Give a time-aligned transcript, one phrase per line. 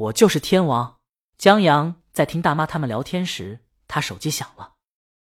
[0.00, 0.96] 我就是天王。”
[1.36, 4.74] 江阳在听大妈他们聊天时，他手机响了。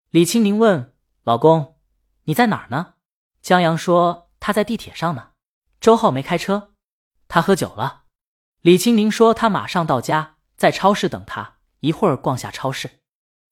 [0.09, 1.77] 李青宁问：“老公，
[2.23, 2.93] 你在哪儿呢？”
[3.41, 5.31] 江阳说：“他在地铁上呢。”
[5.81, 6.73] 周浩没开车，
[7.27, 8.03] 他喝酒了。
[8.61, 13.01] 李青宁说：“他马上到家，在超市等他，一会儿逛下超市。”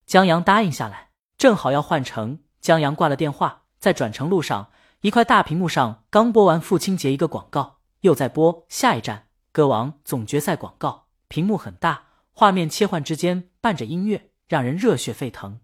[0.06, 2.40] 江阳答应下来，正好要换乘。
[2.62, 4.72] 江阳挂了电话，在转乘路上，
[5.02, 11.05] 一块大屏幕上刚播完父亲节一个广告，又在播下一站歌王总决赛广告。
[11.36, 15.60] 屏幕很大，画面切换之间伴着音乐，让人热血沸腾。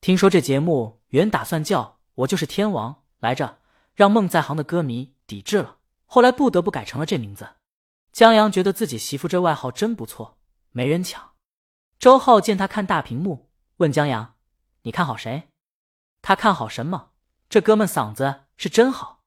[0.00, 3.58] 听说这节目原打算叫我就是天王来着，
[3.92, 7.46] 让梦在行的歌迷抵制了，后来不得不改成了这名字。
[8.14, 10.38] 江阳觉得自己媳妇这外号真不错，
[10.70, 11.32] 没人抢。
[11.98, 14.36] 周浩见他看大屏幕，问江阳
[14.84, 15.50] ：“你看好谁？”
[16.22, 17.10] 他看好什么？
[17.50, 19.20] 这哥们嗓子是真好。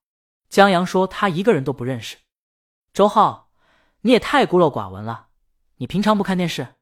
[0.50, 2.18] 江阳说他一个人都不认识。
[2.92, 3.52] 周浩，
[4.02, 5.28] 你也太孤陋寡闻了。
[5.78, 6.76] 你平常不看电视？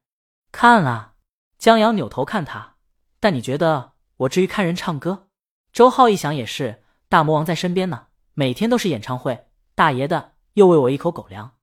[0.50, 1.14] 看啊。
[1.58, 2.76] 江阳扭头看他。
[3.20, 5.28] 但你觉得我至于看人唱歌？
[5.72, 11.56] 周浩一想也是，大魔王在身边呢，每天都是演唱会，大爷的又喂我一口狗粮。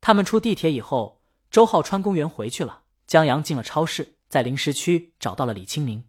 [0.00, 2.84] 他们出地铁以后，周浩穿公园回去了。
[3.06, 6.04] 江阳进了超市，在零食区找到了李青宁。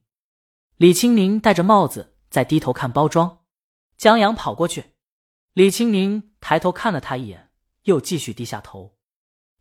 [0.77, 3.39] 李青宁戴着帽子在低头看包装，
[3.97, 4.93] 江阳跑过去，
[5.53, 7.51] 李青宁抬头看了他一眼，
[7.83, 8.97] 又继续低下头。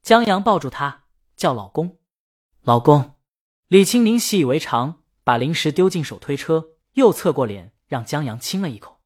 [0.05, 1.97] 江阳抱住他叫老公，
[2.61, 3.15] 老公。
[3.69, 5.01] 李青宁习以为常。
[5.23, 9.01] 把零食丢进手推车，又侧过脸让江阳亲了一口。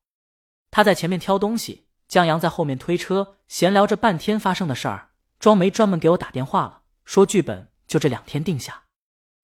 [0.72, 5.10] 他在前面挑东西，江阳在后面推车，闲聊着半天发生的事儿。
[5.38, 8.86] 庄梅专门给我打电话了，说剧本就这两天定下。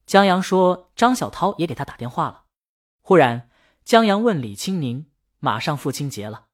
[0.05, 2.47] 江阳说张小涛也给他打电话了。
[3.01, 3.49] 忽然，
[3.85, 5.07] 江阳问李青宁
[5.39, 6.47] ：“马上父亲节了，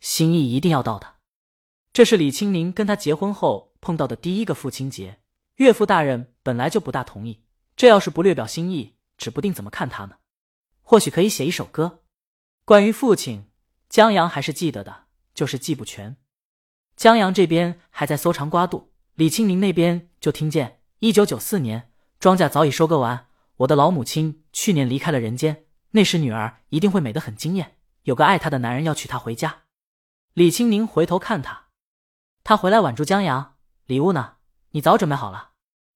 [0.00, 1.16] 心意一定要到的。”
[1.92, 5.20] 这是李青宁跟他结婚后碰到的第一个父亲节。
[5.56, 7.44] 岳父大人本来就不大同意，
[7.76, 8.96] 这要是不略表心意。
[9.18, 10.16] 指不定怎么看他呢，
[10.80, 12.04] 或许可以写一首歌。
[12.64, 13.50] 关于父亲，
[13.90, 16.16] 江阳还是记得的，就是记不全。
[16.96, 23.26] 江阳这边还在搜肠刮肚，李青宁那边就听见：一九九四年，庄稼早已收割完，
[23.58, 25.66] 我的老母亲去年离开了人间。
[25.90, 29.64] 那时女儿一定会美得很惊艳，有个爱她的男人要娶她回家。
[30.32, 31.66] 李青宁回头看他，
[32.42, 33.56] 他回来挽住江阳，
[33.90, 34.34] 礼物呢？
[34.70, 35.50] 你早准备好了，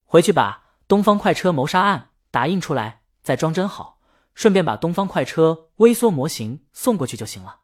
[0.05, 3.03] 回去把东方快车谋杀案打印出来。
[3.23, 4.01] 再装帧好，
[4.35, 7.61] 顺便把东方快车微缩模型送过去就行了。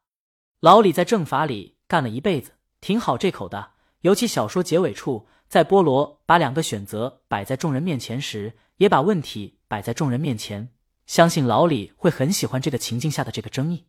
[0.61, 3.73] 老李在政法里干了一辈子，挺好这口的。
[4.03, 10.71] 尤其小说结尾处，在菠萝把两个选择摆在众人面前时，也把问题摆在众人面前。
[11.07, 13.89] 相信老李会很喜欢这个情境下的这个争议。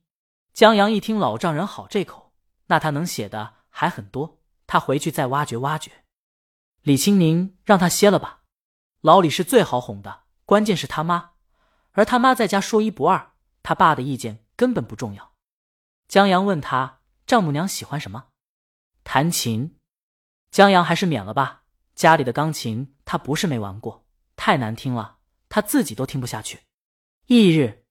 [0.56, 2.34] 江阳一听老丈人好这口，
[2.66, 5.92] 那他能写的还很多，他回去再挖掘挖掘。
[6.82, 8.42] 李青宁让他歇了吧，
[9.02, 11.34] 老李是最好哄的，关键是他妈。
[11.92, 15.34] 而他妈在家说一不二，他爸的意见根本不重要。
[16.08, 18.30] 江阳问他丈母娘喜欢什么，
[19.04, 19.78] 弹琴。
[20.50, 24.06] 江阳还是免了吧，家里的钢琴他不是没玩过，
[24.36, 25.20] 太难听了，
[25.50, 26.62] 他自己都听不下去。
[27.28, 27.86] 翌日，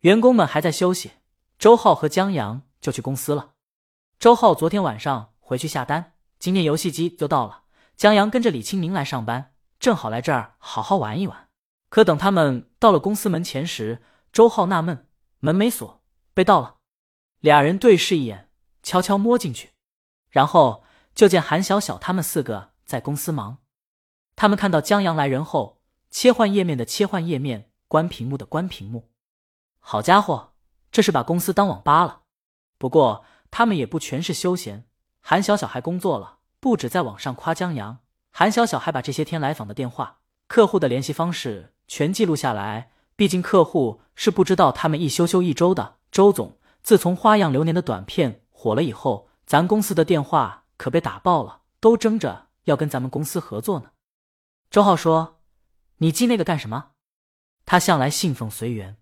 [0.00, 1.12] 员工们还在休息，
[1.58, 3.54] 周浩和江阳就去公司了。
[4.18, 7.64] 周浩昨天晚上回去下单，今天游戏机就到了。
[7.98, 11.48] 江阳跟着李青明来上班，正好来这儿好好玩一玩。
[11.88, 14.00] 可等他们到了公司门前时，
[14.32, 15.08] 周浩纳闷，
[15.40, 16.00] 门没锁，
[16.32, 16.76] 被盗了。
[17.40, 18.50] 俩人对视一眼，
[18.84, 19.70] 悄悄摸进去，
[20.30, 23.58] 然后就见韩小小他们四个在公司忙。
[24.36, 29.10] 他们看到江阳来人后，切换页面的切换页面，关屏幕的关屏幕。
[29.80, 30.52] 好家伙，
[30.92, 32.22] 这是把公司当网吧了。
[32.78, 34.86] 不过他们也不全是休闲，
[35.18, 37.98] 韩小小还工作了，不止在网上夸江阳，
[38.32, 41.74] 韩小小还把这些天来访的电话、客户的联系方式。
[41.86, 45.96] 全记录下来，毕竟客户是不知道他们一休休一周的。
[46.10, 53.92] 周总，自从《花样流年》的短片火了以后，咱公司的电话可被打爆了，都争着要跟咱们公司合作呢。
[54.70, 55.40] 周浩说
[55.98, 56.90] ：“你记那个干什么？”
[57.64, 58.96] 他向来信奉随缘。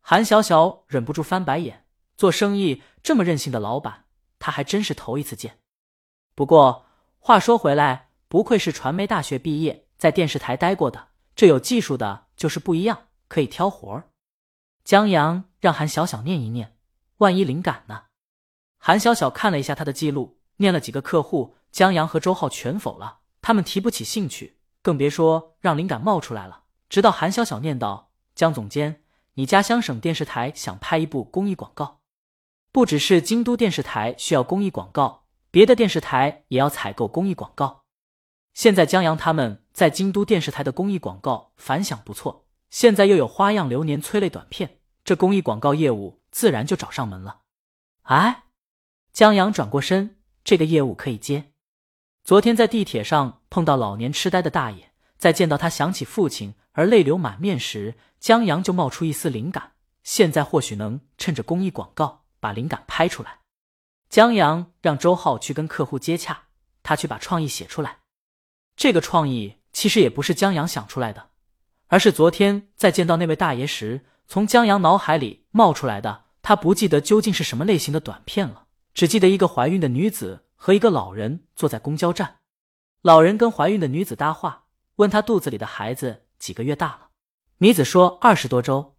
[0.00, 1.86] 韩小小忍不住翻白眼，
[2.16, 4.06] 做生意这么任性的老板，
[4.38, 5.60] 他还真是头一次见。
[6.34, 6.83] 不过
[7.26, 11.08] 话说回来，不愧是传媒大学毕业，在电视台待过的。
[11.34, 14.10] 这有技术的，就是不一样，可以挑活儿。
[14.84, 16.76] 江阳让韩小小念一念，
[17.16, 18.02] 万一灵感呢？
[18.76, 26.64] 韩小小看了一下他的记录，念了几个客户，江阳和周浩全否了，他们提不起兴趣，更别说让灵感冒出来了。
[26.90, 29.02] 直到韩小小念道：“江总监，
[29.36, 32.00] 你家乡省电视台想拍一部公益广告，
[32.70, 35.23] 不只是京都电视台需要公益广告，
[35.54, 37.84] 别的电视台也要采购公益广告。
[38.52, 47.40] 现在江阳他们。”在京都电视台的公益广告反响不错，现在又有花样流年催泪短片，这公益广告业务自然就找上门了。
[48.02, 48.44] 哎，
[49.12, 51.50] 江阳转过身，这个业务可以接。
[52.22, 59.72] 昨天在地铁上碰到老年痴呆的大爷，在见到他想起父亲而泪流满面时，江阳就冒出一丝灵感，
[60.04, 63.40] 现在或许能趁着公益广告把灵感拍出来。
[64.14, 66.42] 江阳让周浩去跟客户接洽，
[66.84, 67.98] 他去把创意写出来。
[68.76, 71.30] 这个创意其实也不是江阳想出来的，
[71.88, 76.26] 而是昨天在见到那位大爷时，从江阳脑海里冒出来的。
[76.42, 82.36] 他不记得究竟是什么类型的短片了，只记得一个怀孕的女子和一个老人坐在公交站。
[83.02, 87.08] 老人跟怀孕的女子搭话，问她肚子里的孩子几个月大了。
[87.58, 88.94] 女子说二十多周。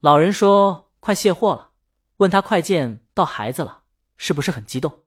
[0.00, 1.72] 老人说快卸货了，
[2.16, 3.82] 问他快见到孩子了。
[4.16, 5.04] 是不是很激动？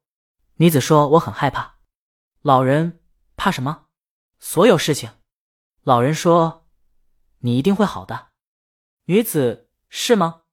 [0.55, 1.77] 女子说：“我很害怕。”
[2.41, 3.01] 老人
[3.35, 3.87] 怕什么？
[4.39, 5.11] 所有事情。
[5.83, 6.67] 老人说
[7.39, 8.29] ：“你一定会好的。”
[9.05, 10.43] 女子是吗？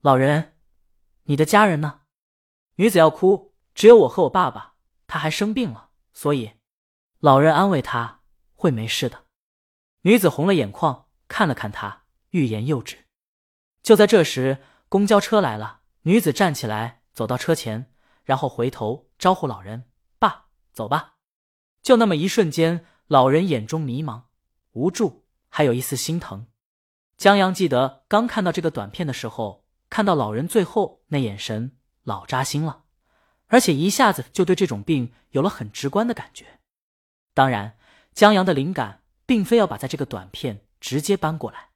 [0.00, 0.56] 老人，
[1.24, 2.02] 你的家人呢？
[2.76, 4.76] 女子要哭，只有我和我爸爸，
[5.06, 6.52] 他还生病了，所以
[7.18, 8.22] 老人安慰他
[8.54, 9.26] 会没事的。
[10.02, 13.06] 女子红了眼眶，看了看他，欲言又止。
[13.82, 16.99] 就在这时，公交车来了，女子站起来。
[17.12, 17.92] 走到车前，
[18.24, 19.84] 然后回头招呼老人
[20.18, 21.16] ：“爸，走吧。”
[21.82, 24.24] 就那么一瞬间，老人眼中迷茫、
[24.72, 26.46] 无助，还有一丝心疼。
[27.16, 32.84] 江阳记得刚看到这个短片的时候，看到老人最后那眼神，老扎心了，
[33.48, 36.60] 而且一下子就对这种病有了很直观的感觉。
[37.34, 37.76] 当然，
[38.14, 41.70] 江阳的灵感并非要把在这个短片直接搬过来，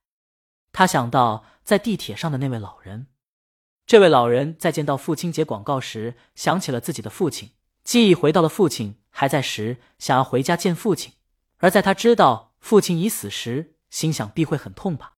[0.73, 3.07] 他想到在地铁上的那位老人。
[3.87, 7.51] 这位老人在见到父亲节广告时，想起了自己的父亲，
[7.85, 11.13] 记忆回到了父亲还在时，想要回家见父亲；
[11.59, 15.13] 而在他知道父亲已死时，心想必会很痛吧。